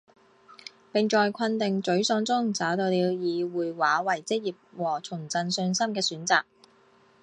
[0.91, 6.43] 并在困顿沮丧中找到了以绘画为职业和重振信心的选择。